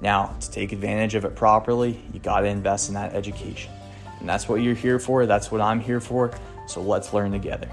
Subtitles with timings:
[0.00, 3.72] Now, to take advantage of it properly, you got to invest in that education.
[4.20, 6.32] And that's what you're here for, that's what I'm here for.
[6.66, 7.68] So let's learn together.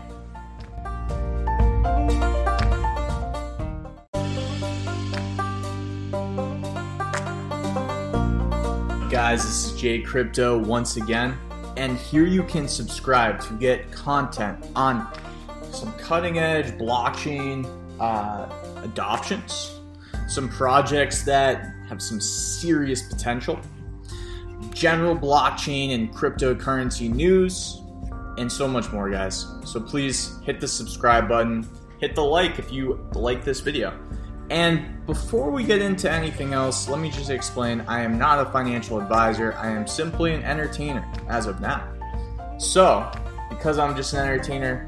[9.09, 11.37] Guys, this is Jay Crypto once again,
[11.77, 15.07] and here you can subscribe to get content on
[15.71, 17.67] some cutting edge blockchain
[17.99, 18.49] uh,
[18.83, 19.79] adoptions,
[20.27, 23.59] some projects that have some serious potential,
[24.71, 27.81] general blockchain and cryptocurrency news,
[28.37, 29.45] and so much more, guys.
[29.65, 31.67] So please hit the subscribe button,
[31.99, 33.97] hit the like if you like this video.
[34.49, 38.51] And before we get into anything else, let me just explain I am not a
[38.51, 41.87] financial advisor, I am simply an entertainer as of now.
[42.57, 43.09] So,
[43.49, 44.85] because I'm just an entertainer,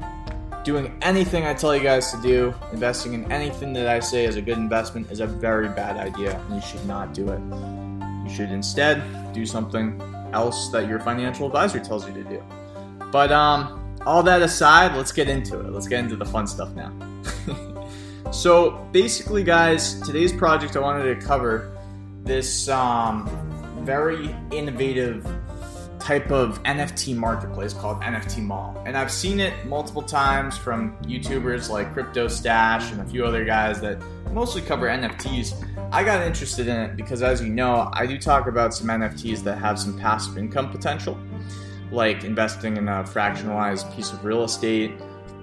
[0.66, 4.34] doing anything I tell you guys to do, investing in anything that I say is
[4.34, 7.40] a good investment is a very bad idea, and you should not do it.
[8.28, 12.42] You should instead do something else that your financial advisor tells you to do.
[13.12, 15.70] But um, all that aside, let's get into it.
[15.70, 16.92] Let's get into the fun stuff now.
[18.32, 21.78] so basically, guys, today's project I wanted to cover
[22.24, 23.30] this um,
[23.84, 25.24] very innovative
[26.06, 28.80] type of NFT marketplace called NFT Mall.
[28.86, 33.44] And I've seen it multiple times from YouTubers like Crypto Stash and a few other
[33.44, 35.66] guys that mostly cover NFTs.
[35.90, 39.42] I got interested in it because, as you know, I do talk about some NFTs
[39.42, 41.18] that have some passive income potential,
[41.90, 44.92] like investing in a fractionalized piece of real estate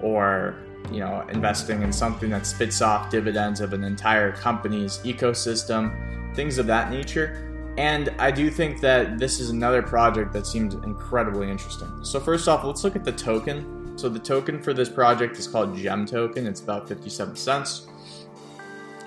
[0.00, 0.56] or
[0.90, 5.94] you know investing in something that spits off dividends of an entire company's ecosystem
[6.34, 10.74] things of that nature and I do think that this is another project that seems
[10.74, 11.88] incredibly interesting.
[12.04, 13.98] So, first off, let's look at the token.
[13.98, 17.88] So, the token for this project is called Gem Token, it's about 57 cents.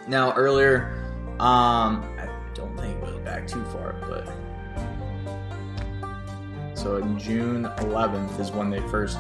[0.08, 4.28] Now, earlier, um, I don't think it goes back too far, but.
[6.78, 9.20] So, June 11th is when they first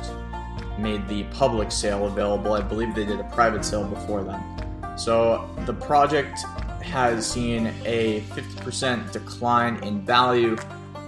[0.78, 2.54] made the public sale available.
[2.54, 4.98] I believe they did a private sale before then.
[4.98, 6.40] So, the project
[6.88, 10.58] has seen a 50% decline in value,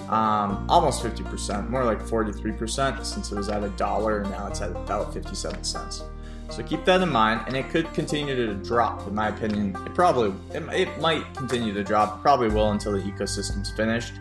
[0.10, 4.62] um, almost 50%, more like 43% since it was at a dollar and now it's
[4.62, 6.04] at about 57 cents.
[6.50, 9.08] So keep that in mind, and it could continue to drop.
[9.08, 12.22] In my opinion, it probably it, it might continue to drop.
[12.22, 14.14] Probably will until the ecosystem's finished.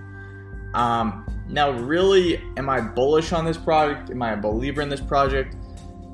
[0.74, 4.10] Um, now, really, am I bullish on this project?
[4.10, 5.56] Am I a believer in this project?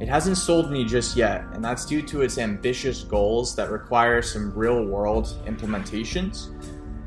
[0.01, 4.23] It hasn't sold me just yet, and that's due to its ambitious goals that require
[4.23, 6.51] some real world implementations.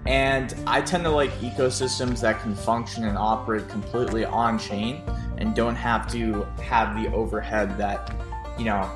[0.06, 5.04] And I tend to like ecosystems that can function and operate completely on chain
[5.38, 8.16] and don't have to have the overhead that,
[8.58, 8.90] you know,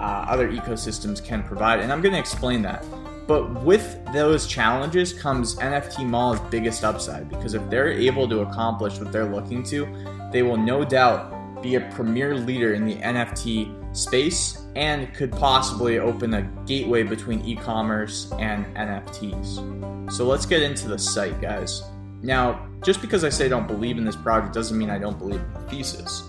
[0.00, 1.80] uh, other ecosystems can provide.
[1.80, 2.82] And I'm going to explain that.
[3.26, 8.98] But with those challenges comes NFT Mall's biggest upside because if they're able to accomplish
[8.98, 9.86] what they're looking to,
[10.32, 11.30] they will no doubt
[11.62, 17.44] be a premier leader in the NFT space and could possibly open a gateway between
[17.44, 20.12] e commerce and NFTs.
[20.12, 21.82] So let's get into the site, guys.
[22.22, 25.18] Now, just because I say I don't believe in this project doesn't mean I don't
[25.18, 26.22] believe in the thesis.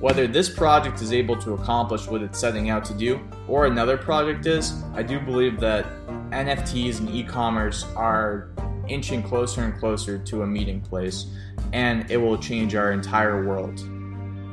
[0.00, 3.96] Whether this project is able to accomplish what it's setting out to do, or another
[3.96, 5.86] project is, I do believe that
[6.30, 8.50] NFTs and e commerce are
[8.86, 11.26] inching closer and closer to a meeting place,
[11.72, 13.80] and it will change our entire world.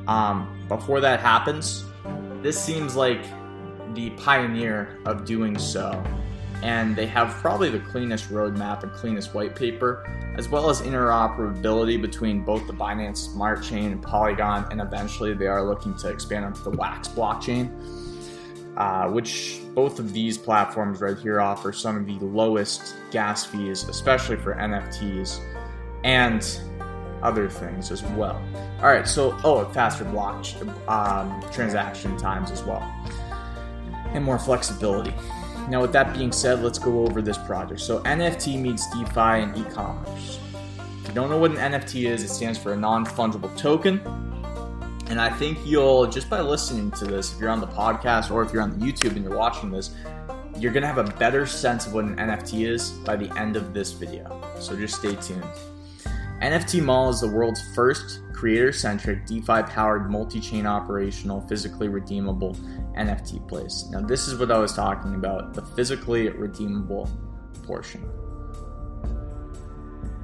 [0.08, 1.86] Um, before that happens,
[2.42, 3.24] this seems like
[3.96, 6.04] the pioneer of doing so.
[6.62, 10.06] And they have probably the cleanest roadmap and cleanest white paper,
[10.38, 15.48] as well as interoperability between both the Binance Smart Chain and Polygon, and eventually they
[15.48, 17.72] are looking to expand onto the Wax blockchain,
[18.78, 23.84] uh, which both of these platforms right here offer some of the lowest gas fees,
[23.90, 25.40] especially for NFTs.
[26.04, 26.42] And
[27.22, 28.42] other things as well.
[28.80, 30.46] All right, so oh, faster block
[30.88, 32.82] um, transaction times as well,
[34.14, 35.14] and more flexibility.
[35.70, 37.82] Now, with that being said, let's go over this project.
[37.82, 40.40] So, NFT meets DeFi and e-commerce.
[41.02, 44.00] If you don't know what an NFT is, it stands for a non-fungible token.
[45.08, 48.44] And I think you'll just by listening to this, if you're on the podcast or
[48.44, 49.92] if you're on the YouTube and you're watching this,
[50.58, 53.74] you're gonna have a better sense of what an NFT is by the end of
[53.74, 54.42] this video.
[54.60, 55.44] So just stay tuned.
[56.42, 62.56] NFT Mall is the world's first creator centric, DeFi powered, multi chain operational, physically redeemable
[62.98, 63.88] NFT place.
[63.90, 67.10] Now, this is what I was talking about the physically redeemable
[67.64, 68.04] portion.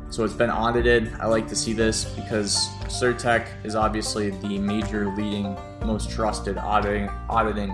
[0.09, 1.13] So it's been audited.
[1.21, 7.09] I like to see this because CertiK is obviously the major, leading, most trusted auditing
[7.29, 7.73] auditing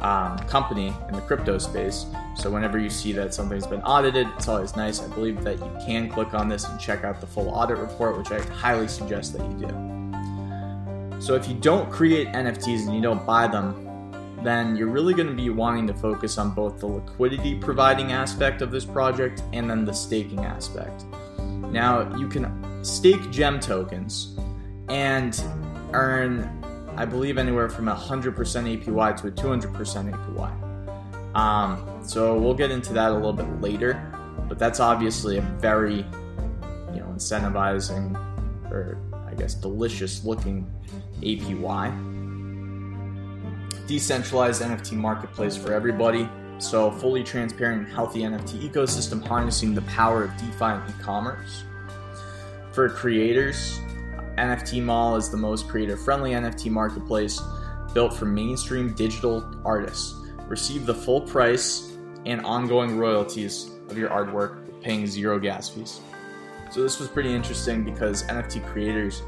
[0.00, 2.06] um, company in the crypto space.
[2.38, 5.02] So whenever you see that something's been audited, it's always nice.
[5.02, 8.16] I believe that you can click on this and check out the full audit report,
[8.16, 11.20] which I highly suggest that you do.
[11.20, 13.84] So if you don't create NFTs and you don't buy them,
[14.44, 18.62] then you're really going to be wanting to focus on both the liquidity providing aspect
[18.62, 21.06] of this project and then the staking aspect.
[21.40, 24.38] Now, you can stake gem tokens
[24.88, 25.42] and
[25.92, 26.54] earn
[26.96, 30.67] I believe anywhere from a 100% APY to a 200% APY.
[31.38, 34.12] Um, so we'll get into that a little bit later,
[34.48, 35.98] but that's obviously a very,
[36.92, 38.16] you know, incentivizing
[38.72, 40.68] or I guess delicious looking
[41.22, 41.94] APY.
[43.86, 46.28] Decentralized NFT marketplace for everybody.
[46.58, 51.62] So fully transparent and healthy NFT ecosystem harnessing the power of DeFi and e-commerce.
[52.72, 53.78] For creators,
[54.38, 57.40] NFT Mall is the most creator friendly NFT marketplace
[57.94, 60.17] built for mainstream digital artists.
[60.48, 61.92] Receive the full price
[62.26, 66.00] and ongoing royalties of your artwork, paying zero gas fees.
[66.70, 69.22] So, this was pretty interesting because NFT creators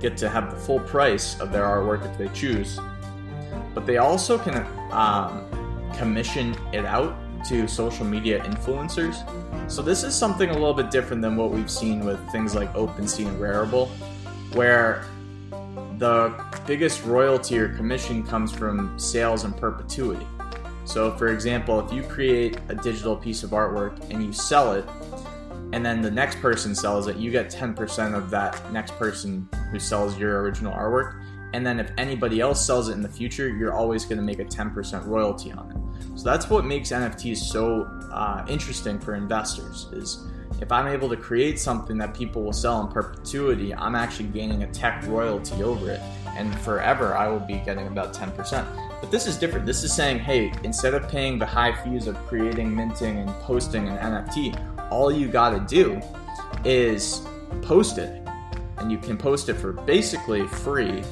[0.00, 2.78] get to have the full price of their artwork if they choose,
[3.74, 5.44] but they also can um,
[5.96, 7.14] commission it out
[7.48, 9.22] to social media influencers.
[9.70, 12.72] So, this is something a little bit different than what we've seen with things like
[12.74, 13.88] OpenSea and Rarible
[14.54, 15.04] where
[15.98, 16.34] the
[16.66, 20.26] biggest royalty or commission comes from sales and perpetuity.
[20.84, 24.84] So, for example, if you create a digital piece of artwork and you sell it,
[25.72, 29.78] and then the next person sells it, you get 10% of that next person who
[29.78, 31.22] sells your original artwork.
[31.54, 34.38] And then if anybody else sells it in the future, you're always going to make
[34.38, 36.18] a 10% royalty on it.
[36.18, 40.26] So that's what makes NFTs so uh, interesting for investors is
[40.62, 44.62] if I'm able to create something that people will sell in perpetuity, I'm actually gaining
[44.62, 46.00] a tech royalty over it.
[46.36, 48.64] And forever, I will be getting about 10%.
[49.00, 49.66] But this is different.
[49.66, 53.88] This is saying, hey, instead of paying the high fees of creating, minting, and posting
[53.88, 56.00] an NFT, all you got to do
[56.64, 57.22] is
[57.62, 58.24] post it.
[58.78, 61.02] And you can post it for basically free,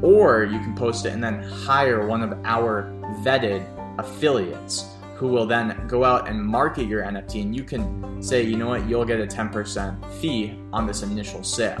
[0.00, 2.90] or you can post it and then hire one of our
[3.22, 3.66] vetted
[3.98, 4.86] affiliates
[5.18, 7.42] who will then go out and market your NFT.
[7.42, 11.42] And you can say, you know what, you'll get a 10% fee on this initial
[11.42, 11.80] sale,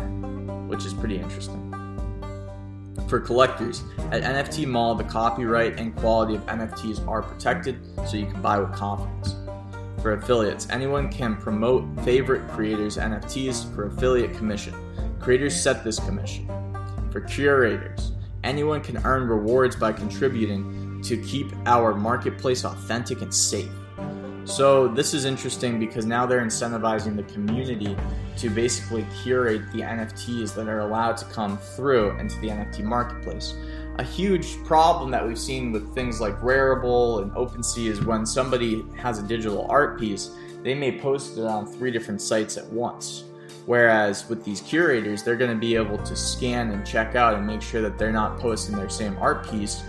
[0.66, 1.64] which is pretty interesting.
[3.06, 8.26] For collectors, at NFT Mall, the copyright and quality of NFTs are protected so you
[8.26, 9.36] can buy with confidence.
[10.02, 14.74] For affiliates, anyone can promote favorite creators' NFTs for affiliate commission.
[15.20, 16.50] Creators set this commission.
[17.12, 18.12] For curators,
[18.42, 23.70] anyone can earn rewards by contributing to keep our marketplace authentic and safe.
[24.44, 27.94] So, this is interesting because now they're incentivizing the community
[28.38, 33.54] to basically curate the NFTs that are allowed to come through into the NFT marketplace.
[33.98, 38.84] A huge problem that we've seen with things like Rarible and OpenSea is when somebody
[38.96, 40.30] has a digital art piece,
[40.62, 43.24] they may post it on three different sites at once.
[43.66, 47.46] Whereas with these curators, they're going to be able to scan and check out and
[47.46, 49.82] make sure that they're not posting their same art piece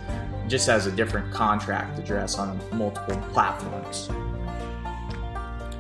[0.49, 4.09] just has a different contract address on multiple platforms.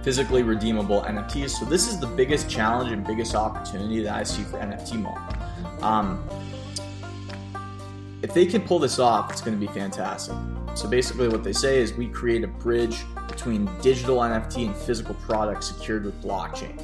[0.03, 1.51] Physically redeemable NFTs.
[1.51, 5.17] So this is the biggest challenge and biggest opportunity that I see for NFT Mall.
[5.81, 6.23] Um,
[8.21, 10.35] if they can pull this off, it's going to be fantastic.
[10.75, 15.15] So basically, what they say is we create a bridge between digital NFT and physical
[15.15, 16.77] products secured with blockchain.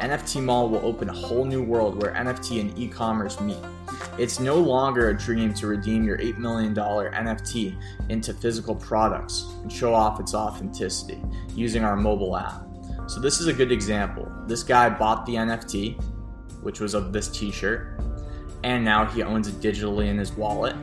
[0.00, 3.58] NFT Mall will open a whole new world where NFT and e commerce meet.
[4.18, 9.72] It's no longer a dream to redeem your $8 million NFT into physical products and
[9.72, 11.22] show off its authenticity
[11.54, 12.66] using our mobile app.
[13.06, 14.30] So, this is a good example.
[14.46, 16.00] This guy bought the NFT,
[16.62, 18.00] which was of this t shirt,
[18.62, 20.76] and now he owns it digitally in his wallet.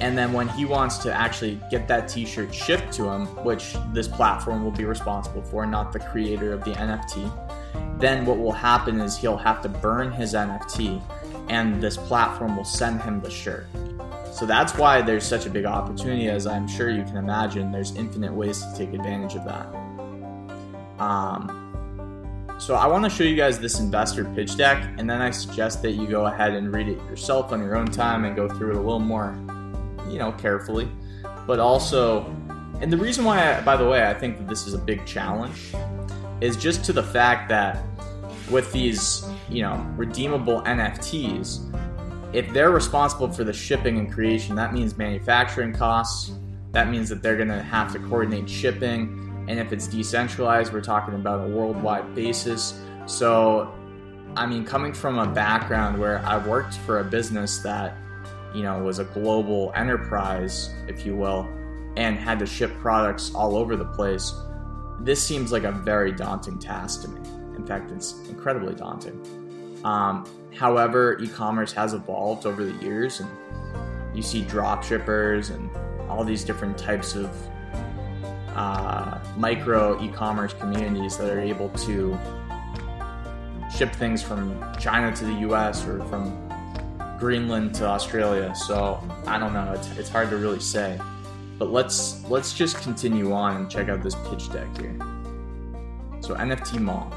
[0.00, 3.76] And then when he wants to actually get that t shirt shipped to him, which
[3.92, 7.30] this platform will be responsible for, not the creator of the NFT,
[7.98, 11.02] then what will happen is he'll have to burn his NFT
[11.48, 13.66] and this platform will send him the shirt.
[14.32, 17.70] So that's why there's such a big opportunity, as I'm sure you can imagine.
[17.70, 19.66] There's infinite ways to take advantage of that.
[21.00, 25.30] Um, so I want to show you guys this investor pitch deck, and then I
[25.30, 28.48] suggest that you go ahead and read it yourself on your own time and go
[28.48, 29.36] through it a little more,
[30.08, 30.88] you know, carefully.
[31.46, 32.24] But also,
[32.80, 35.04] and the reason why, I, by the way, I think that this is a big
[35.04, 35.74] challenge
[36.40, 37.82] is just to the fact that
[38.50, 39.24] with these,
[39.54, 41.72] you know, redeemable NFTs,
[42.34, 46.32] if they're responsible for the shipping and creation, that means manufacturing costs.
[46.72, 49.44] That means that they're going to have to coordinate shipping.
[49.46, 52.80] And if it's decentralized, we're talking about a worldwide basis.
[53.06, 53.72] So,
[54.36, 57.96] I mean, coming from a background where I worked for a business that,
[58.52, 61.48] you know, was a global enterprise, if you will,
[61.96, 64.32] and had to ship products all over the place,
[64.98, 67.20] this seems like a very daunting task to me.
[67.56, 69.43] In fact, it's incredibly daunting.
[69.84, 70.26] Um,
[70.56, 73.30] however, e commerce has evolved over the years, and
[74.14, 75.70] you see drop shippers and
[76.08, 77.30] all these different types of
[78.54, 82.18] uh, micro e commerce communities that are able to
[83.74, 86.40] ship things from China to the US or from
[87.18, 88.54] Greenland to Australia.
[88.54, 90.98] So I don't know, it's, it's hard to really say.
[91.58, 94.96] But let's let's just continue on and check out this pitch deck here.
[96.20, 97.12] So NFT Mall.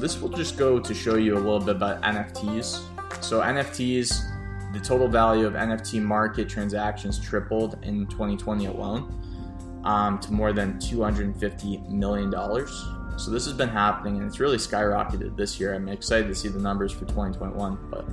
[0.00, 2.82] This will just go to show you a little bit about NFTs.
[3.22, 10.32] So NFTs, the total value of NFT market transactions tripled in 2020 alone um, to
[10.32, 12.70] more than 250 million dollars.
[13.16, 15.74] So this has been happening and it's really skyrocketed this year.
[15.74, 18.06] I'm excited to see the numbers for 2021, but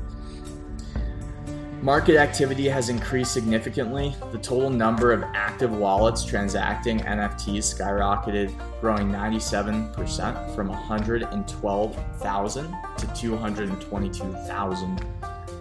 [1.81, 4.15] Market activity has increased significantly.
[4.31, 15.05] The total number of active wallets transacting NFTs skyrocketed, growing 97% from 112,000 to 222,000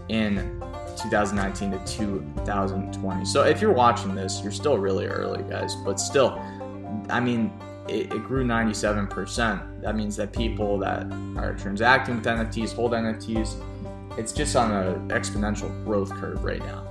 [0.08, 0.62] in
[0.96, 3.24] 2019 to 2020.
[3.26, 6.40] So if you're watching this, you're still really early, guys, but still,
[7.10, 7.52] I mean,
[7.88, 9.82] it, it grew 97%.
[9.82, 11.06] That means that people that
[11.36, 13.62] are transacting with NFTs, hold NFTs,
[14.16, 16.86] it's just on an exponential growth curve right now.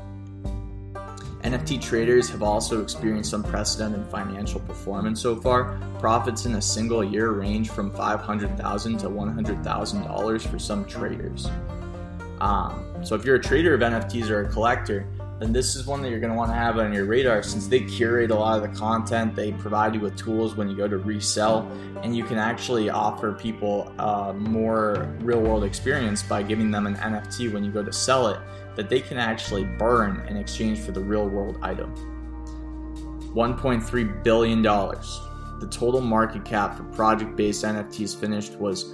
[1.46, 5.78] NFT traders have also experienced unprecedented financial performance so far.
[6.00, 11.48] Profits in a single year range from $500,000 to $100,000 for some traders.
[12.42, 15.08] Um, so, if you're a trader of NFTs or a collector,
[15.40, 17.68] then this is one that you're going to want to have on your radar since
[17.68, 19.36] they curate a lot of the content.
[19.36, 21.70] They provide you with tools when you go to resell,
[22.04, 26.96] and you can actually offer people a more real world experience by giving them an
[26.96, 28.40] NFT when you go to sell it
[28.76, 31.94] that they can actually burn in exchange for the real world item.
[33.36, 34.62] $1.3 billion.
[34.62, 38.94] The total market cap for project based NFTs finished was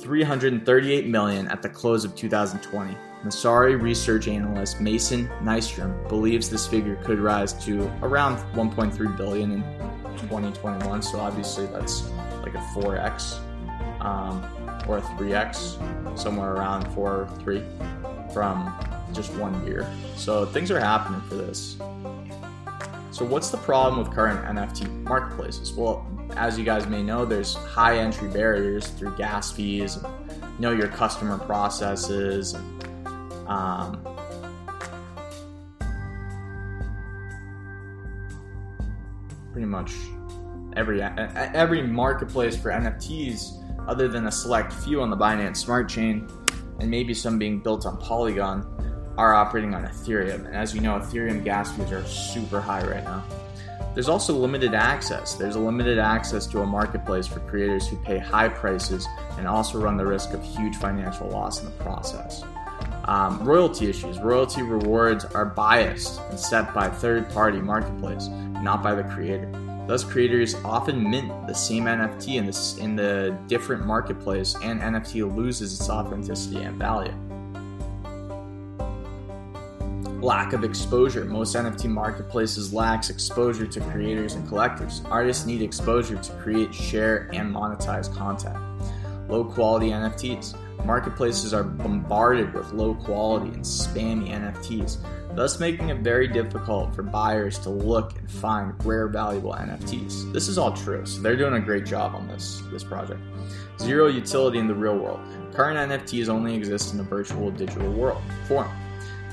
[0.00, 2.96] 338 million at the close of 2020.
[3.24, 9.62] Messari research analyst Mason Nystrom believes this figure could rise to around 1.3 billion in
[10.16, 11.02] 2021.
[11.02, 12.08] So obviously that's
[12.42, 13.38] like a 4x
[14.00, 14.42] um,
[14.88, 17.62] or a 3x, somewhere around 4 or 3
[18.32, 18.74] from
[19.12, 19.86] just one year.
[20.16, 21.76] So things are happening for this.
[23.10, 25.72] So what's the problem with current NFT marketplaces?
[25.72, 29.98] Well, as you guys may know, there's high entry barriers through gas fees,
[30.58, 32.80] know your customer processes, and
[33.50, 34.00] um,
[39.52, 39.92] pretty much
[40.76, 46.28] every every marketplace for NFTs, other than a select few on the Binance Smart Chain,
[46.78, 48.64] and maybe some being built on Polygon,
[49.18, 50.46] are operating on Ethereum.
[50.46, 53.24] And as you know, Ethereum gas fees are super high right now.
[53.94, 55.34] There's also limited access.
[55.34, 59.80] There's a limited access to a marketplace for creators who pay high prices and also
[59.80, 62.44] run the risk of huge financial loss in the process.
[63.04, 64.18] Um, royalty issues.
[64.20, 68.28] Royalty rewards are biased and set by third party marketplace,
[68.62, 69.50] not by the creator.
[69.86, 75.34] Thus, creators often mint the same NFT in, this, in the different marketplace, and NFT
[75.34, 77.12] loses its authenticity and value.
[80.22, 81.24] Lack of exposure.
[81.24, 85.02] Most NFT marketplaces lacks exposure to creators and collectors.
[85.06, 88.58] Artists need exposure to create, share, and monetize content.
[89.28, 90.54] Low quality NFTs.
[90.84, 94.98] Marketplaces are bombarded with low quality and spammy NFTs,
[95.34, 100.32] thus making it very difficult for buyers to look and find rare, valuable NFTs.
[100.32, 103.20] This is all true, so they're doing a great job on this, this project.
[103.78, 105.20] Zero utility in the real world.
[105.52, 108.70] Current NFTs only exist in a virtual digital world form.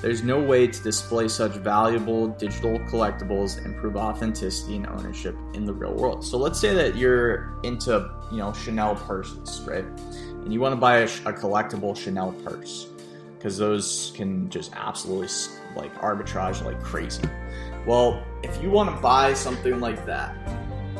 [0.02, 5.66] There's no way to display such valuable digital collectibles and prove authenticity and ownership in
[5.66, 6.24] the real world.
[6.24, 9.86] So let's say that you're into, you know, Chanel purses, right?
[10.48, 12.88] and you want to buy a, a collectible Chanel purse
[13.38, 15.28] because those can just absolutely
[15.76, 17.22] like arbitrage like crazy.
[17.86, 20.38] Well, if you want to buy something like that,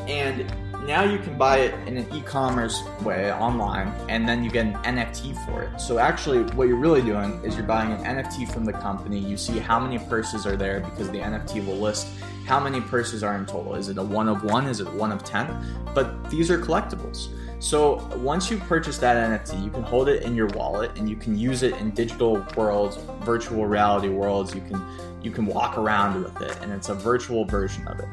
[0.06, 0.52] and
[0.88, 4.96] now you can buy it in an e-commerce way online and then you get an
[4.96, 5.78] nft for it.
[5.78, 9.18] So actually what you're really doing is you're buying an nft from the company.
[9.18, 12.08] You see how many purses are there because the nft will list
[12.46, 13.74] how many purses are in total.
[13.74, 14.66] Is it a one of one?
[14.66, 15.46] Is it one of ten?
[15.94, 17.28] But these are collectibles.
[17.62, 21.16] So once you purchase that nft you can hold it in your wallet and you
[21.16, 24.54] can use it in digital worlds virtual reality worlds.
[24.54, 24.82] You can
[25.20, 28.08] you can walk around with it and it's a virtual version of it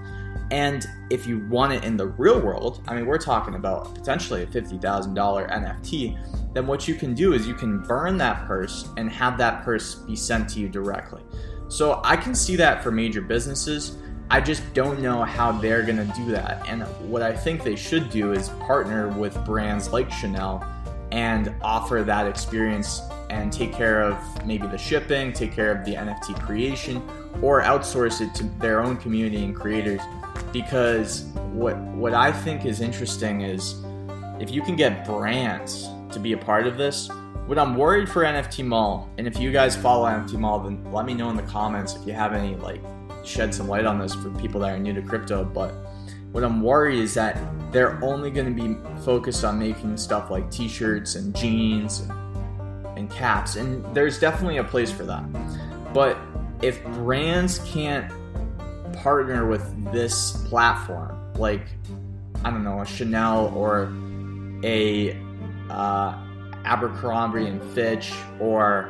[0.51, 4.43] and if you want it in the real world, I mean, we're talking about potentially
[4.43, 9.09] a $50,000 NFT, then what you can do is you can burn that purse and
[9.09, 11.21] have that purse be sent to you directly.
[11.67, 13.97] So I can see that for major businesses.
[14.29, 16.67] I just don't know how they're going to do that.
[16.67, 20.65] And what I think they should do is partner with brands like Chanel
[21.11, 25.93] and offer that experience and take care of maybe the shipping, take care of the
[25.93, 27.07] NFT creation,
[27.41, 30.01] or outsource it to their own community and creators
[30.55, 33.75] because what what I think is interesting is
[34.39, 37.09] if you can get brands to be a part of this.
[37.45, 41.05] What I'm worried for NFT Mall, and if you guys follow NFT Mall, then let
[41.05, 42.81] me know in the comments if you have any like
[43.23, 45.43] shed some light on this for people that are new to crypto.
[45.43, 45.71] But
[46.31, 47.37] what I'm worried is that
[47.71, 53.11] they're only going to be focused on making stuff like t-shirts and jeans and, and
[53.11, 55.23] caps, and there's definitely a place for that.
[55.93, 56.17] But
[56.61, 58.11] if brands can't
[59.05, 61.67] partner with this platform, like
[62.43, 63.93] I don't know, a Chanel or
[64.63, 65.15] a
[65.69, 66.17] uh,
[66.63, 68.89] Abercrombie and Fitch or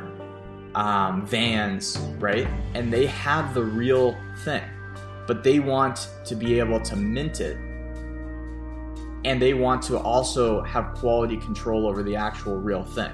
[0.74, 2.48] um, Vans, right?
[2.76, 4.64] And they have the real thing,
[5.28, 7.58] but they want to be able to mint it.
[9.26, 13.12] And they want to also have quality control over the actual real thing.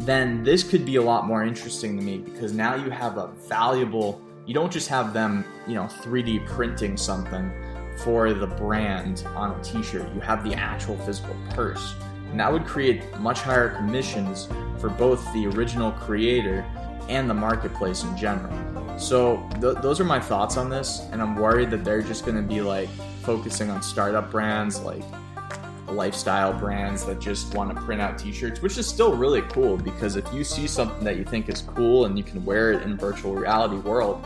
[0.00, 3.28] Then this could be a lot more interesting to me because now you have a
[3.48, 4.20] valuable
[4.50, 7.52] you don't just have them, you know, 3D printing something
[7.98, 10.12] for the brand on a t-shirt.
[10.12, 11.94] You have the actual physical purse.
[12.32, 14.48] And that would create much higher commissions
[14.80, 16.66] for both the original creator
[17.08, 18.98] and the marketplace in general.
[18.98, 22.36] So th- those are my thoughts on this, and I'm worried that they're just going
[22.36, 22.88] to be like
[23.22, 25.04] focusing on startup brands like
[25.92, 30.16] lifestyle brands that just want to print out t-shirts, which is still really cool because
[30.16, 32.96] if you see something that you think is cool and you can wear it in
[32.96, 34.24] virtual reality world,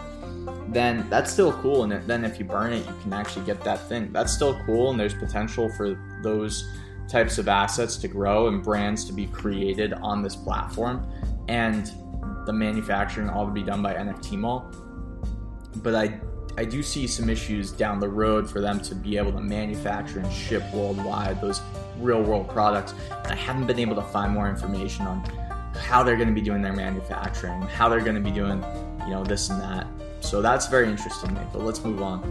[0.68, 1.84] then that's still cool.
[1.84, 4.12] And then if you burn it, you can actually get that thing.
[4.12, 6.68] That's still cool, and there's potential for those
[7.08, 11.06] types of assets to grow and brands to be created on this platform,
[11.48, 11.92] and
[12.46, 14.70] the manufacturing all to be done by NFT Mall.
[15.76, 16.20] But I
[16.56, 20.20] I do see some issues down the road for them to be able to manufacture
[20.20, 21.60] and ship worldwide those
[21.98, 22.94] real world products.
[23.10, 25.20] And I haven't been able to find more information on
[25.74, 28.62] how they're going to be doing their manufacturing, how they're going to be doing,
[29.00, 29.86] you know, this and that.
[30.24, 32.22] So that's very interesting me, but let's move on.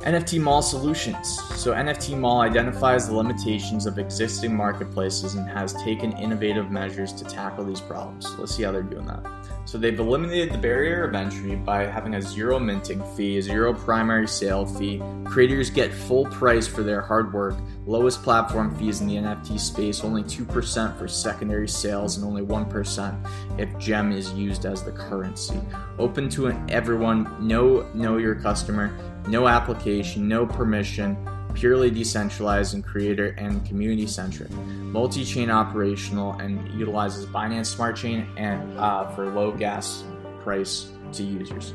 [0.00, 1.38] NFT Mall Solutions.
[1.56, 7.24] So, NFT Mall identifies the limitations of existing marketplaces and has taken innovative measures to
[7.24, 8.26] tackle these problems.
[8.38, 9.26] Let's see how they're doing that.
[9.66, 13.74] So, they've eliminated the barrier of entry by having a zero minting fee, a zero
[13.74, 15.02] primary sale fee.
[15.26, 20.02] Creators get full price for their hard work, lowest platform fees in the NFT space,
[20.02, 25.60] only 2% for secondary sales, and only 1% if gem is used as the currency.
[25.98, 28.96] Open to everyone, know, know your customer
[29.28, 31.16] no application, no permission,
[31.54, 38.26] purely decentralized and creator and community centric, multi chain operational, and utilizes Binance Smart Chain
[38.36, 40.04] and uh, for low gas
[40.42, 41.74] price to users.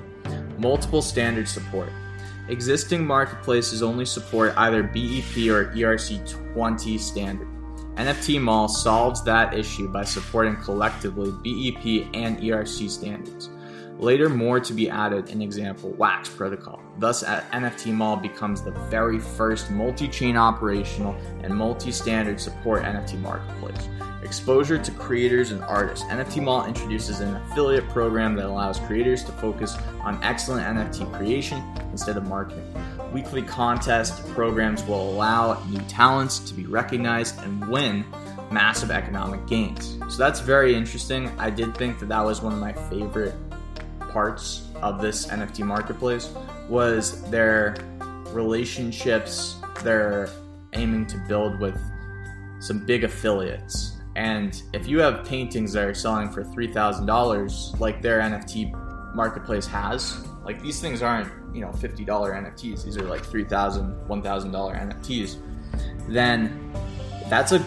[0.57, 1.89] Multiple standard support.
[2.47, 7.47] Existing marketplaces only support either BEP or ERC20 standard.
[7.95, 13.49] NFT Mall solves that issue by supporting collectively BEP and ERC standards.
[13.99, 16.81] Later, more to be added, an example, Wax Protocol.
[16.99, 23.19] Thus, NFT Mall becomes the very first multi chain operational and multi standard support NFT
[23.21, 23.87] marketplace.
[24.21, 26.03] Exposure to creators and artists.
[26.07, 31.63] NFT Mall introduces an affiliate program that allows creators to focus on excellent NFT creation
[31.91, 32.65] instead of marketing.
[33.13, 38.03] Weekly contest programs will allow new talents to be recognized and win
[38.51, 39.97] massive economic gains.
[40.09, 41.31] So that's very interesting.
[41.39, 43.35] I did think that that was one of my favorite
[44.15, 46.29] parts of this NFT marketplace
[46.69, 47.75] was their
[48.29, 50.29] relationships they're
[50.71, 51.77] aiming to build with
[52.61, 53.97] some big affiliates.
[54.15, 60.25] And if you have paintings that are selling for $3,000, like their NFT marketplace has,
[60.45, 65.39] like these things aren't, you know, $50 NFTs, these are like $3,000, $1,000 NFTs,
[66.07, 66.71] then
[67.29, 67.59] that's a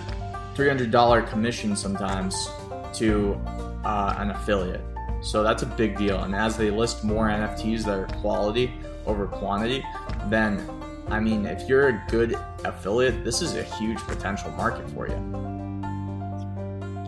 [0.54, 2.48] $300 commission sometimes
[2.94, 3.38] to
[3.84, 4.80] uh, an affiliate.
[5.20, 6.22] So that's a big deal.
[6.22, 8.72] And as they list more NFTs that are quality
[9.06, 9.84] over quantity,
[10.26, 10.68] then
[11.08, 15.14] I mean, if you're a good affiliate, this is a huge potential market for you.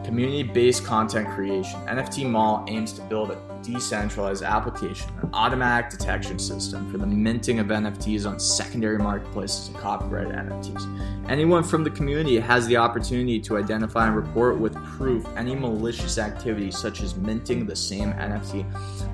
[0.05, 1.79] Community based content creation.
[1.87, 3.37] NFT Mall aims to build a
[3.73, 9.77] decentralized application, an automatic detection system for the minting of NFTs on secondary marketplaces and
[9.77, 11.29] copyrighted NFTs.
[11.29, 16.19] Anyone from the community has the opportunity to identify and report with proof any malicious
[16.19, 18.65] activity, such as minting the same NFT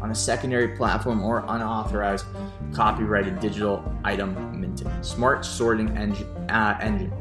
[0.02, 2.26] on a secondary platform or unauthorized
[2.72, 4.90] copyrighted digital item minting.
[5.02, 6.26] Smart sorting engine.
[6.48, 7.12] Uh, engine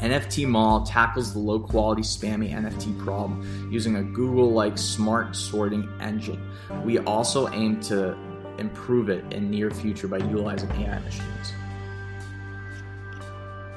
[0.00, 5.88] NFT Mall tackles the low quality spammy NFT problem using a Google like smart sorting
[6.00, 6.42] engine.
[6.84, 8.16] We also aim to
[8.58, 11.52] improve it in near future by utilizing AI machines.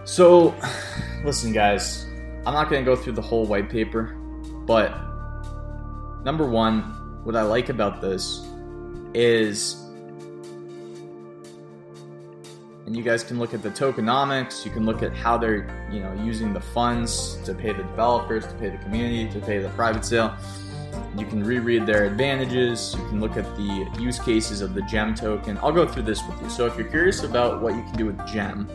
[0.05, 0.55] So,
[1.25, 2.05] listen guys,
[2.45, 4.15] I'm not going to go through the whole white paper,
[4.65, 4.91] but
[6.23, 8.45] number 1, what I like about this
[9.13, 9.82] is
[12.85, 15.99] and you guys can look at the tokenomics you can look at how they're you
[16.01, 19.69] know using the funds to pay the developers to pay the community to pay the
[19.69, 20.35] private sale.
[21.17, 25.15] You can reread their advantages you can look at the use cases of the gem
[25.15, 25.57] token.
[25.59, 26.49] I'll go through this with you.
[26.49, 28.67] So if you're curious about what you can do with gem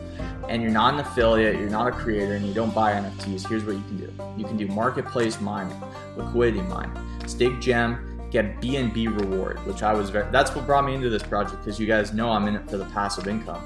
[0.47, 3.63] and you're not an affiliate you're not a creator and you don't buy nfts here's
[3.63, 4.13] what you can do.
[4.37, 5.79] You can do marketplace mining
[6.17, 6.91] liquidity mining.
[7.27, 11.23] Stake gem get BNB reward, which I was very, that's what brought me into this
[11.23, 13.63] project because you guys know I'm in it for the passive income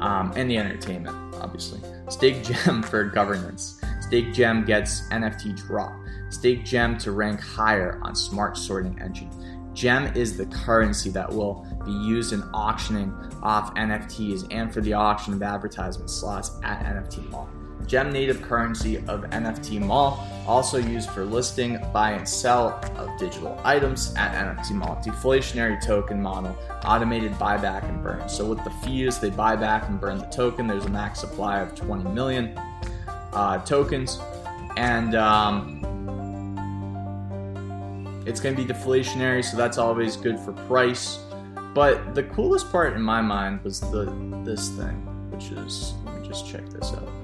[0.00, 1.80] um, and the entertainment, obviously.
[2.08, 3.80] Stake Gem for governance.
[4.00, 5.92] Stake Gem gets NFT drop.
[6.30, 9.30] Stake Gem to rank higher on smart sorting engine.
[9.74, 14.92] Gem is the currency that will be used in auctioning off NFTs and for the
[14.92, 17.48] auction of advertisement slots at NFT Mall.
[17.92, 23.60] Gem native currency of NFT Mall, also used for listing, buy, and sell of digital
[23.64, 24.98] items at NFT Mall.
[25.04, 28.26] Deflationary token model, automated buyback and burn.
[28.30, 30.66] So with the fees, they buy back and burn the token.
[30.66, 32.58] There's a max supply of 20 million
[33.34, 34.18] uh, tokens,
[34.78, 35.82] and um,
[38.24, 41.18] it's going to be deflationary, so that's always good for price.
[41.74, 44.04] But the coolest part in my mind was the
[44.44, 44.96] this thing,
[45.30, 47.21] which is let me just check this out.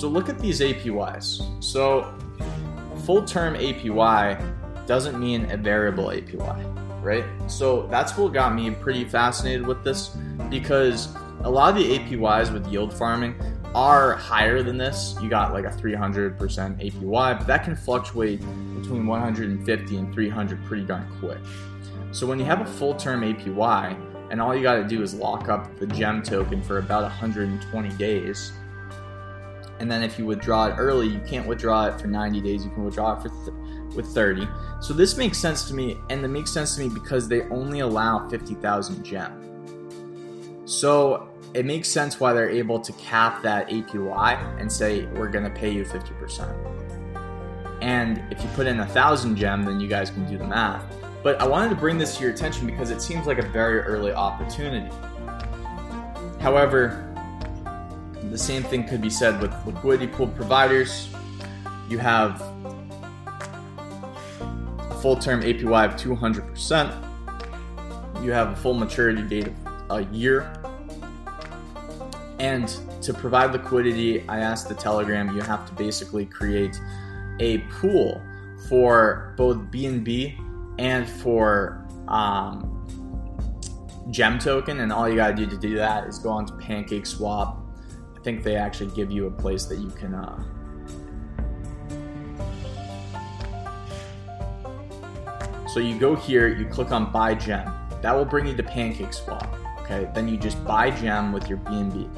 [0.00, 1.62] So look at these APYs.
[1.62, 2.14] So
[3.04, 7.26] full term APY doesn't mean a variable APY, right?
[7.48, 10.16] So that's what got me pretty fascinated with this
[10.48, 13.34] because a lot of the APYs with yield farming
[13.74, 15.16] are higher than this.
[15.20, 18.40] You got like a 300% APY, but that can fluctuate
[18.80, 21.40] between 150 and 300 pretty darn quick.
[22.12, 25.12] So when you have a full term APY and all you got to do is
[25.12, 28.52] lock up the gem token for about 120 days,
[29.80, 32.64] and then if you withdraw it early, you can't withdraw it for 90 days.
[32.64, 34.46] You can withdraw it for th- with 30.
[34.80, 37.80] So this makes sense to me, and it makes sense to me because they only
[37.80, 40.62] allow 50,000 gem.
[40.66, 45.44] So it makes sense why they're able to cap that APY and say we're going
[45.44, 46.54] to pay you 50%.
[47.80, 50.84] And if you put in a thousand gem, then you guys can do the math.
[51.22, 53.80] But I wanted to bring this to your attention because it seems like a very
[53.80, 54.94] early opportunity.
[56.38, 57.09] However,
[58.28, 61.08] the same thing could be said with liquidity pool providers.
[61.88, 62.40] You have
[64.40, 68.22] a full term APY of 200%.
[68.22, 69.54] You have a full maturity date of
[69.90, 70.52] a year.
[72.38, 72.68] And
[73.02, 76.80] to provide liquidity, I asked the Telegram, you have to basically create
[77.38, 78.22] a pool
[78.68, 80.38] for both BNB
[80.78, 82.76] and for um,
[84.10, 84.80] Gem token.
[84.80, 87.58] And all you got to do to do that is go on to Pancake Swap
[88.20, 90.14] I think they actually give you a place that you can.
[90.14, 90.44] Uh,
[95.66, 97.72] so you go here, you click on Buy Gem.
[98.02, 99.56] That will bring you to Pancake Swap.
[99.80, 102.10] Okay, then you just buy gem with your BNB.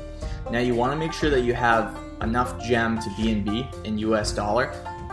[0.50, 4.32] Now you want to make sure that you have enough gem to BNB in US
[4.32, 4.72] dollar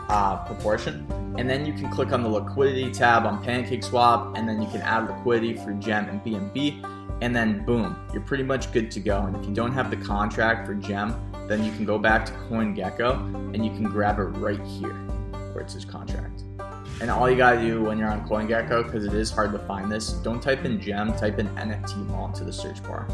[0.10, 1.06] uh, proportion,
[1.38, 4.67] and then you can click on the liquidity tab on Pancake Swap, and then you
[4.69, 6.84] can add liquidity for gem and BNB
[7.21, 9.21] and then boom, you're pretty much good to go.
[9.21, 11.15] And if you don't have the contract for Gem,
[11.47, 14.93] then you can go back to CoinGecko and you can grab it right here
[15.53, 16.43] where it says contract.
[17.01, 19.91] And all you gotta do when you're on CoinGecko, because it is hard to find
[19.91, 23.08] this, don't type in Gem, type in NFT Mall into the search bar.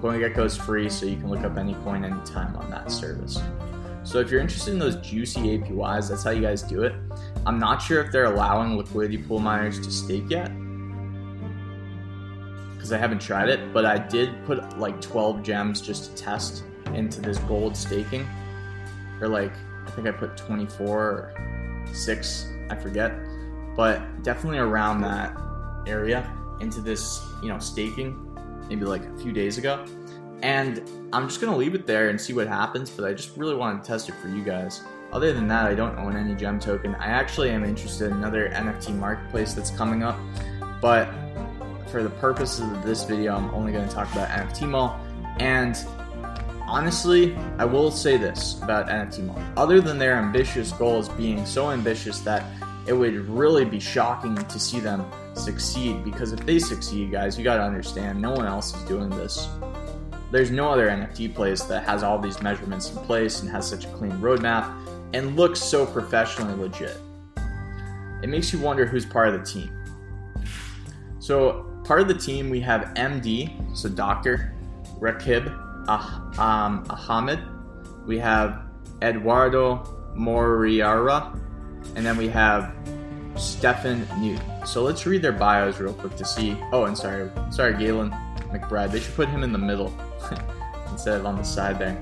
[0.00, 3.40] CoinGecko is free, so you can look up any coin anytime on that service.
[4.04, 6.94] So if you're interested in those juicy APYs, that's how you guys do it.
[7.44, 10.50] I'm not sure if they're allowing liquidity pool miners to stake yet,
[12.86, 16.62] because I haven't tried it, but I did put like 12 gems just to test
[16.94, 18.24] into this gold staking.
[19.20, 19.50] Or like,
[19.88, 23.12] I think I put 24 or 6, I forget.
[23.74, 25.36] But definitely around that
[25.88, 28.22] area into this, you know, staking.
[28.68, 29.84] maybe like a few days ago.
[30.42, 33.56] And I'm just gonna leave it there and see what happens, but I just really
[33.56, 34.82] wanted to test it for you guys.
[35.12, 36.94] Other than that, I don't own any gem token.
[36.96, 40.16] I actually am interested in another NFT marketplace that's coming up,
[40.80, 41.08] but
[41.88, 45.00] for the purposes of this video, I'm only going to talk about NFT Mall.
[45.38, 45.76] And
[46.66, 49.42] honestly, I will say this about NFT Mall.
[49.56, 52.44] Other than their ambitious goals being so ambitious that
[52.86, 57.44] it would really be shocking to see them succeed, because if they succeed, guys, you
[57.44, 59.48] got to understand, no one else is doing this.
[60.30, 63.84] There's no other NFT place that has all these measurements in place and has such
[63.84, 64.72] a clean roadmap
[65.14, 66.96] and looks so professionally legit.
[68.22, 69.70] It makes you wonder who's part of the team.
[71.18, 74.52] So, part of the team, we have MD, so Dr.
[74.98, 75.54] Rakib
[75.88, 77.40] ah- um, Ahmed.
[78.06, 78.62] We have
[79.02, 81.38] Eduardo Moriara.
[81.94, 82.74] And then we have
[83.36, 84.66] Stefan Newton.
[84.66, 86.56] So let's read their bios real quick to see.
[86.72, 88.10] Oh, and sorry, sorry, Galen
[88.50, 88.90] McBride.
[88.90, 89.94] They should put him in the middle
[90.90, 91.96] instead of on the side there.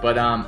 [0.00, 0.46] But um,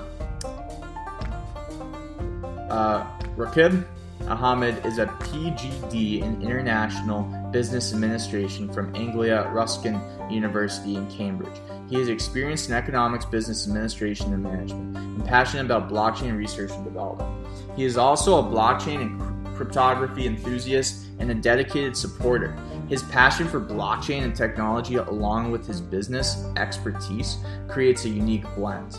[2.70, 3.04] uh,
[3.37, 3.85] Rakib
[4.28, 11.61] Ahmed is a PGD in International Business Administration from Anglia Ruskin University in Cambridge.
[11.89, 16.85] He is experienced in economics, business administration, and management, and passionate about blockchain research and
[16.85, 17.47] development.
[17.77, 22.57] He is also a blockchain and cryptography enthusiast and a dedicated supporter.
[22.89, 27.37] His passion for blockchain and technology, along with his business expertise,
[27.69, 28.99] creates a unique blend.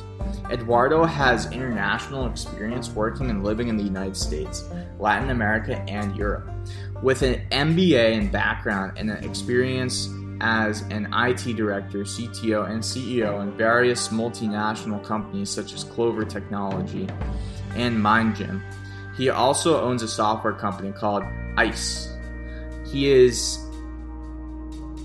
[0.51, 6.49] Eduardo has international experience working and living in the United States, Latin America, and Europe.
[7.01, 10.07] With an MBA and background and an experience
[10.39, 17.07] as an IT director, CTO, and CEO in various multinational companies such as Clover Technology
[17.75, 18.61] and MindGym,
[19.17, 21.23] he also owns a software company called
[21.57, 22.09] ICE.
[22.85, 23.57] He is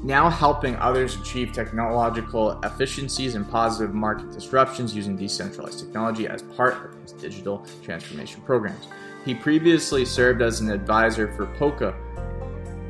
[0.07, 6.75] now helping others achieve technological efficiencies and positive market disruptions using decentralized technology as part
[6.75, 8.87] of his digital transformation programs.
[9.25, 11.93] He previously served as an advisor for Polka,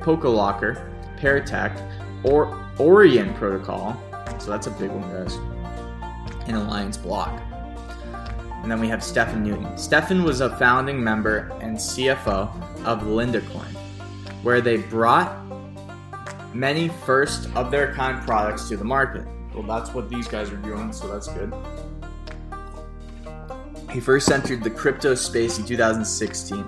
[0.00, 3.98] PolkaLokr, Paratech, or Orion Protocol,
[4.38, 5.36] so that's a big one, guys,
[6.46, 7.40] and Alliance Block.
[8.62, 9.78] And then we have Stefan Newton.
[9.78, 12.50] Stefan was a founding member and CFO
[12.84, 13.74] of LindaCoin,
[14.42, 15.45] where they brought
[16.58, 19.26] many first of their kind products to the market.
[19.54, 21.52] Well, that's what these guys are doing, so that's good.
[23.90, 26.64] He first entered the crypto space in 2016.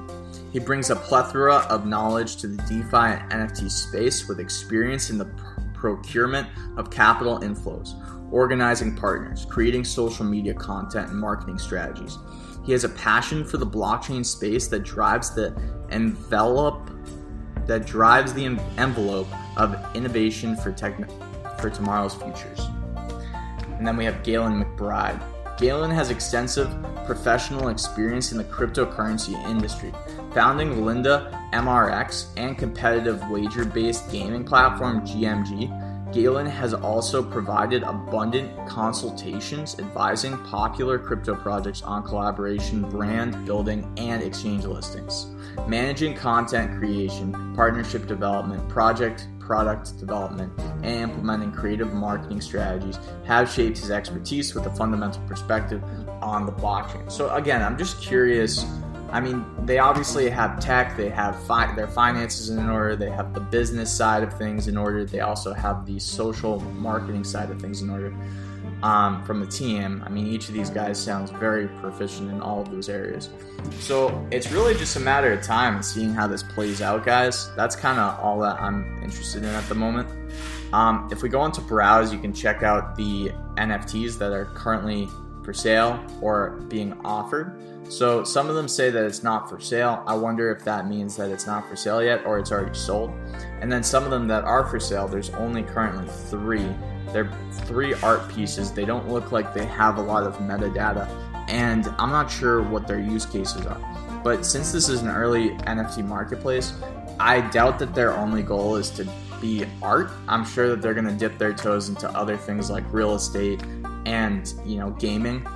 [0.52, 5.18] He brings a plethora of knowledge to the DeFi and NFT space with experience in
[5.18, 7.94] the pr- procurement of capital inflows,
[8.32, 12.16] organizing partners, creating social media content, and marketing strategies.
[12.64, 16.90] He has a passion for the blockchain space that drives the envelope
[17.68, 18.46] that drives the
[18.78, 21.10] envelope of innovation for, techn-
[21.60, 22.60] for tomorrow's futures.
[23.78, 25.20] And then we have Galen McBride.
[25.58, 26.68] Galen has extensive
[27.04, 29.92] professional experience in the cryptocurrency industry,
[30.32, 36.12] founding Linda MRX and competitive wager based gaming platform GMG.
[36.12, 44.22] Galen has also provided abundant consultations advising popular crypto projects on collaboration, brand building, and
[44.22, 45.26] exchange listings,
[45.66, 53.78] managing content creation, partnership development, project product development, and implementing creative marketing strategies have shaped
[53.78, 55.82] his expertise with a fundamental perspective
[56.20, 57.10] on the blockchain.
[57.10, 58.66] So, again, I'm just curious.
[59.10, 63.32] I mean, they obviously have tech, they have fi- their finances in order, they have
[63.32, 67.58] the business side of things in order, they also have the social marketing side of
[67.58, 68.14] things in order
[68.82, 70.02] um, from the team.
[70.06, 73.30] I mean, each of these guys sounds very proficient in all of those areas.
[73.80, 77.50] So it's really just a matter of time and seeing how this plays out, guys.
[77.56, 80.08] That's kind of all that I'm interested in at the moment.
[80.72, 85.08] Um, if we go into browse, you can check out the NFTs that are currently
[85.42, 87.58] for sale or being offered.
[87.90, 90.02] So some of them say that it's not for sale.
[90.06, 93.14] I wonder if that means that it's not for sale yet or it's already sold.
[93.62, 96.68] And then some of them that are for sale, there's only currently three
[97.12, 98.72] they're three art pieces.
[98.72, 101.08] They don't look like they have a lot of metadata,
[101.48, 103.80] and I'm not sure what their use cases are.
[104.24, 106.74] But since this is an early NFT marketplace,
[107.20, 109.08] I doubt that their only goal is to
[109.40, 110.10] be art.
[110.26, 113.62] I'm sure that they're going to dip their toes into other things like real estate
[114.06, 115.46] and, you know, gaming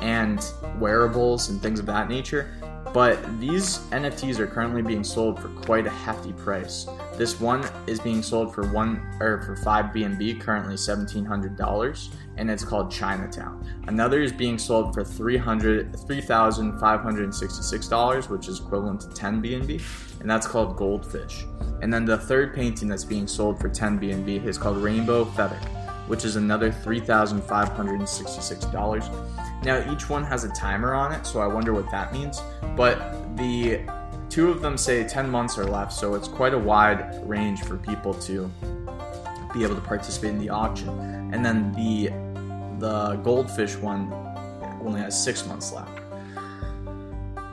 [0.00, 0.44] and
[0.78, 2.54] wearables and things of that nature.
[2.92, 6.86] But these NFTs are currently being sold for quite a hefty price.
[7.16, 12.10] This one is being sold for one or for five BNB, currently seventeen hundred dollars,
[12.38, 13.64] and it's called Chinatown.
[13.86, 18.48] Another is being sold for three hundred three thousand five hundred and sixty-six dollars, which
[18.48, 19.80] is equivalent to ten BNB,
[20.20, 21.44] and that's called Goldfish.
[21.82, 25.60] And then the third painting that's being sold for ten BNB is called Rainbow Feather.
[26.08, 29.64] which is another $3,566.
[29.64, 32.42] Now, each one has a timer on it, so I wonder what that means.
[32.76, 33.80] But the
[34.32, 37.76] two of them say 10 months are left, so it's quite a wide range for
[37.76, 38.50] people to
[39.52, 40.88] be able to participate in the auction.
[41.34, 42.08] And then the
[42.78, 44.10] the goldfish one
[44.82, 45.98] only has six months left.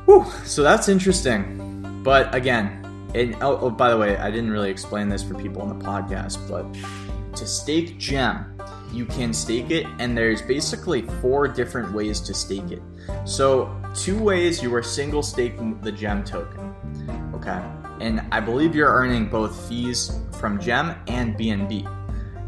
[0.06, 2.02] Whew, so that's interesting.
[2.02, 2.80] But again,
[3.14, 5.86] and oh, oh, by the way, I didn't really explain this for people on the
[5.86, 6.66] podcast, but
[7.38, 8.58] to stake gem,
[8.94, 12.82] you can stake it, and there's basically four different ways to stake it.
[13.26, 16.74] So, two ways you are single staking the gem token.
[17.34, 17.62] Okay,
[18.00, 21.88] and I believe you're earning both fees from gem and BNB,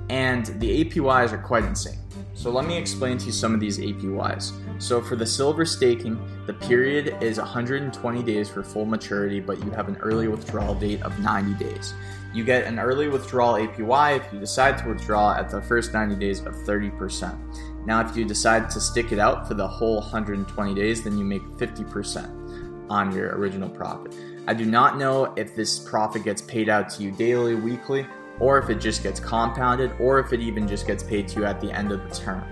[0.09, 1.97] and the APYs are quite insane.
[2.33, 4.51] So let me explain to you some of these APYs.
[4.81, 9.69] So for the silver staking, the period is 120 days for full maturity, but you
[9.71, 11.93] have an early withdrawal date of 90 days.
[12.33, 16.15] You get an early withdrawal APY if you decide to withdraw at the first 90
[16.15, 17.37] days of 30%.
[17.85, 21.23] Now, if you decide to stick it out for the whole 120 days, then you
[21.23, 24.15] make 50% on your original profit.
[24.47, 28.05] I do not know if this profit gets paid out to you daily, weekly,
[28.39, 31.45] or if it just gets compounded, or if it even just gets paid to you
[31.45, 32.43] at the end of the term.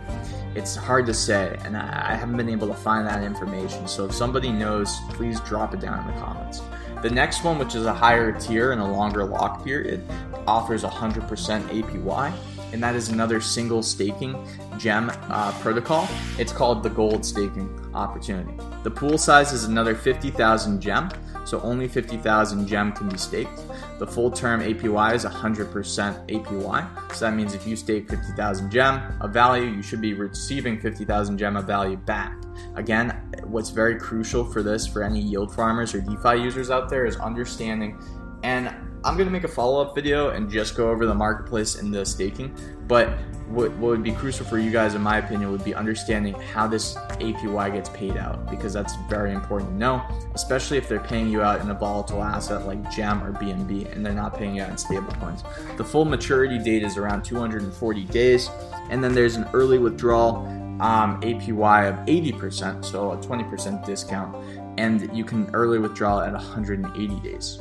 [0.56, 3.88] It's hard to say, and I haven't been able to find that information.
[3.88, 6.62] So if somebody knows, please drop it down in the comments.
[7.02, 10.04] The next one, which is a higher tier and a longer lock period,
[10.48, 12.34] offers 100% APY,
[12.72, 14.36] and that is another single staking
[14.78, 16.08] gem uh, protocol.
[16.38, 18.54] It's called the gold staking opportunity.
[18.84, 21.10] The pool size is another 50,000 gem,
[21.46, 23.62] so only 50,000 gem can be staked.
[23.98, 29.02] The full term APY is 100% APY, so that means if you stake 50,000 gem
[29.20, 32.38] of value, you should be receiving 50,000 gem of value back.
[32.76, 37.06] Again, what's very crucial for this for any yield farmers or DeFi users out there
[37.06, 38.00] is understanding
[38.44, 41.94] and I'm to make a follow up video and just go over the marketplace and
[41.94, 42.54] the staking.
[42.88, 43.10] But
[43.48, 46.68] what, what would be crucial for you guys, in my opinion, would be understanding how
[46.68, 51.30] this APY gets paid out because that's very important to know, especially if they're paying
[51.30, 54.64] you out in a volatile asset like GEM or BNB and they're not paying you
[54.64, 55.44] out in stablecoins.
[55.78, 58.50] The full maturity date is around 240 days,
[58.90, 60.46] and then there's an early withdrawal
[60.82, 64.36] um, APY of 80%, so a 20% discount,
[64.78, 67.60] and you can early withdraw at 180 days.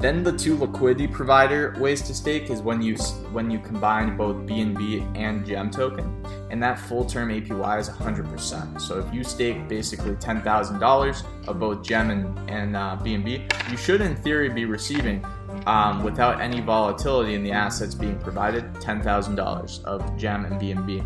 [0.00, 2.96] Then the two liquidity provider ways to stake is when you
[3.32, 8.80] when you combine both BNB and Gem token, and that full term APY is 100%.
[8.80, 14.00] So if you stake basically $10,000 of both Gem and, and uh, BNB, you should
[14.00, 15.22] in theory be receiving
[15.66, 21.04] um, without any volatility in the assets being provided $10,000 of Gem and BNB.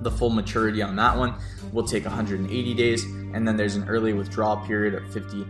[0.00, 1.34] The full maturity on that one
[1.72, 5.44] will take 180 days, and then there's an early withdrawal period of 50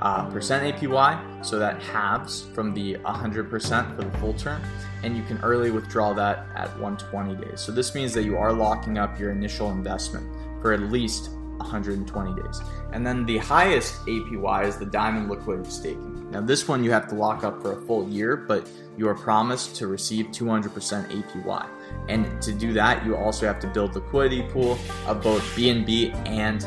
[0.00, 4.62] uh, percent APY, so that halves from the 100% for the full term,
[5.02, 7.60] and you can early withdraw that at 120 days.
[7.60, 10.26] So this means that you are locking up your initial investment
[10.60, 12.60] for at least 120 days.
[12.92, 16.30] And then the highest APY is the Diamond Liquidity Staking.
[16.30, 19.14] Now, this one you have to lock up for a full year, but you are
[19.14, 20.68] promised to receive 200%
[21.10, 21.68] APY.
[22.08, 26.66] And to do that, you also have to build liquidity pool of both BNB and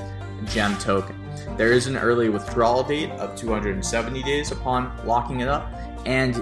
[0.50, 1.27] GEM token.
[1.58, 5.71] There is an early withdrawal date of 270 days upon locking it up,
[6.06, 6.36] and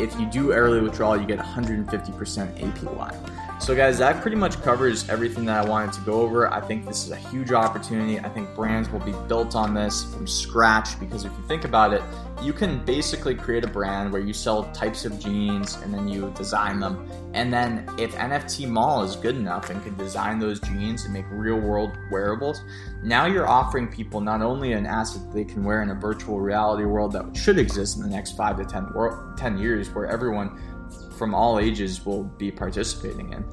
[0.00, 3.41] if you do early withdrawal, you get 150% APY.
[3.62, 6.52] So, guys, that pretty much covers everything that I wanted to go over.
[6.52, 8.18] I think this is a huge opportunity.
[8.18, 11.94] I think brands will be built on this from scratch because if you think about
[11.94, 12.02] it,
[12.42, 16.34] you can basically create a brand where you sell types of jeans and then you
[16.36, 17.08] design them.
[17.34, 21.24] And then, if NFT Mall is good enough and can design those jeans and make
[21.30, 22.62] real world wearables,
[23.04, 26.84] now you're offering people not only an asset they can wear in a virtual reality
[26.84, 28.88] world that should exist in the next five to 10,
[29.36, 30.60] 10 years where everyone
[31.22, 33.44] from all ages will be participating in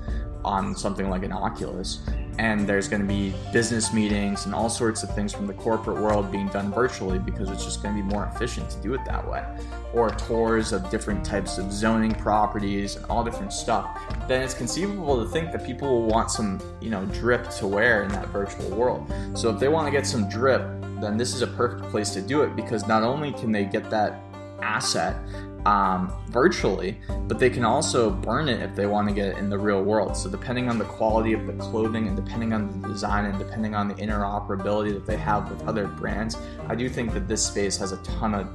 [0.44, 2.00] on something like an Oculus.
[2.40, 6.02] And there's going to be business meetings and all sorts of things from the corporate
[6.02, 9.02] world being done virtually because it's just going to be more efficient to do it
[9.06, 9.46] that way.
[9.94, 13.88] Or tours of different types of zoning properties and all different stuff.
[14.28, 18.02] Then it's conceivable to think that people will want some, you know, drip to wear
[18.02, 19.14] in that virtual world.
[19.36, 20.62] So if they want to get some drip,
[21.02, 23.92] then this is a perfect place to do it because not only can they get
[23.92, 24.24] that
[24.62, 25.16] asset
[25.66, 29.50] um, virtually, but they can also burn it if they want to get it in
[29.50, 30.16] the real world.
[30.16, 33.76] So, depending on the quality of the clothing and depending on the design and depending
[33.76, 36.38] on the interoperability that they have with other brands,
[36.68, 38.48] I do think that this space has a ton of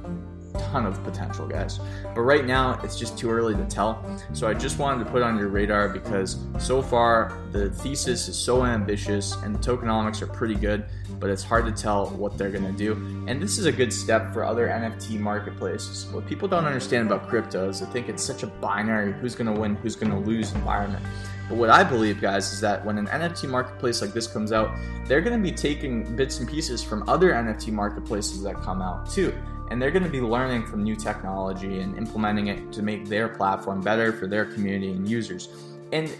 [0.57, 1.79] ton of potential, guys.
[2.13, 4.03] But right now, it's just too early to tell.
[4.33, 8.37] So I just wanted to put on your radar because so far the thesis is
[8.37, 10.85] so ambitious and the tokenomics are pretty good,
[11.19, 12.93] but it's hard to tell what they're going to do.
[13.27, 16.05] And this is a good step for other NFT marketplaces.
[16.11, 19.53] What people don't understand about crypto is they think it's such a binary who's going
[19.53, 21.03] to win, who's going to lose environment.
[21.47, 24.75] But what I believe, guys, is that when an NFT marketplace like this comes out,
[25.05, 29.09] they're going to be taking bits and pieces from other NFT marketplaces that come out
[29.09, 29.33] too.
[29.69, 33.27] And they're going to be learning from new technology and implementing it to make their
[33.27, 35.49] platform better for their community and users.
[35.91, 36.15] And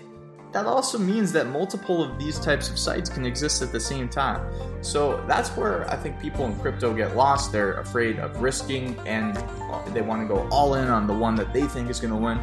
[0.55, 4.07] that also means that multiple of these types of sites can exist at the same
[4.07, 4.41] time.
[4.81, 7.51] So that's where I think people in crypto get lost.
[7.51, 9.35] They're afraid of risking and
[9.93, 12.17] they want to go all in on the one that they think is going to
[12.17, 12.37] win.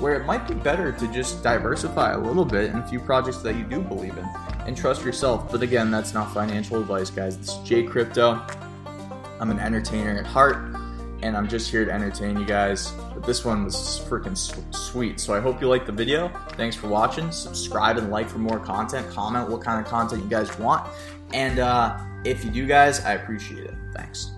[0.00, 3.42] Where it might be better to just diversify a little bit in a few projects
[3.42, 4.26] that you do believe in
[4.66, 5.52] and trust yourself.
[5.52, 7.36] But again, that's not financial advice, guys.
[7.36, 8.46] This is Jay Crypto.
[9.40, 10.74] I'm an entertainer at heart
[11.22, 12.92] and I'm just here to entertain you guys.
[13.14, 14.36] But this one was freaking
[14.74, 15.20] sweet.
[15.20, 16.28] So I hope you liked the video.
[16.52, 17.30] Thanks for watching.
[17.32, 19.08] Subscribe and like for more content.
[19.10, 20.88] Comment what kind of content you guys want.
[21.32, 23.74] And uh, if you do, guys, I appreciate it.
[23.94, 24.37] Thanks.